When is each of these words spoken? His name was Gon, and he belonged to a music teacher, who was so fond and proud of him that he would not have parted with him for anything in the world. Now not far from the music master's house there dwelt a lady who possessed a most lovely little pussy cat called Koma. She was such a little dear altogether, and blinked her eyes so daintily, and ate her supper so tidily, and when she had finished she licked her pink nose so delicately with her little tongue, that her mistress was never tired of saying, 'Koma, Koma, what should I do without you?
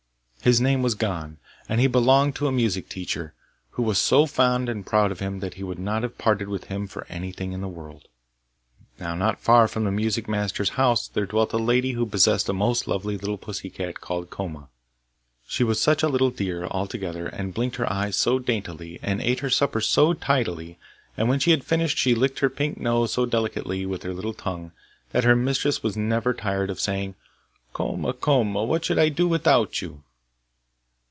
His 0.43 0.59
name 0.59 0.81
was 0.81 0.95
Gon, 0.95 1.37
and 1.69 1.79
he 1.79 1.85
belonged 1.85 2.35
to 2.37 2.47
a 2.47 2.51
music 2.51 2.89
teacher, 2.89 3.35
who 3.73 3.83
was 3.83 3.99
so 3.99 4.25
fond 4.25 4.69
and 4.69 4.83
proud 4.83 5.11
of 5.11 5.19
him 5.19 5.39
that 5.39 5.53
he 5.53 5.61
would 5.63 5.77
not 5.77 6.01
have 6.01 6.17
parted 6.17 6.47
with 6.47 6.63
him 6.63 6.87
for 6.87 7.05
anything 7.09 7.51
in 7.53 7.61
the 7.61 7.67
world. 7.67 8.07
Now 8.99 9.13
not 9.13 9.39
far 9.39 9.67
from 9.67 9.83
the 9.83 9.91
music 9.91 10.27
master's 10.27 10.69
house 10.69 11.07
there 11.07 11.27
dwelt 11.27 11.53
a 11.53 11.57
lady 11.57 11.91
who 11.91 12.07
possessed 12.07 12.49
a 12.49 12.53
most 12.53 12.87
lovely 12.87 13.19
little 13.19 13.37
pussy 13.37 13.69
cat 13.69 14.01
called 14.01 14.31
Koma. 14.31 14.69
She 15.45 15.63
was 15.63 15.79
such 15.79 16.01
a 16.01 16.07
little 16.09 16.31
dear 16.31 16.65
altogether, 16.65 17.27
and 17.27 17.53
blinked 17.53 17.75
her 17.75 17.93
eyes 17.93 18.15
so 18.15 18.39
daintily, 18.39 18.97
and 19.03 19.21
ate 19.21 19.41
her 19.41 19.49
supper 19.51 19.79
so 19.79 20.13
tidily, 20.15 20.79
and 21.15 21.29
when 21.29 21.39
she 21.39 21.51
had 21.51 21.63
finished 21.63 21.99
she 21.99 22.15
licked 22.15 22.39
her 22.39 22.49
pink 22.49 22.79
nose 22.79 23.13
so 23.13 23.27
delicately 23.27 23.85
with 23.85 24.01
her 24.01 24.13
little 24.15 24.33
tongue, 24.33 24.71
that 25.11 25.23
her 25.23 25.35
mistress 25.35 25.83
was 25.83 25.95
never 25.95 26.33
tired 26.33 26.71
of 26.71 26.79
saying, 26.81 27.13
'Koma, 27.73 28.13
Koma, 28.13 28.63
what 28.63 28.83
should 28.83 28.97
I 28.97 29.09
do 29.09 29.27
without 29.27 29.83
you? 29.83 30.01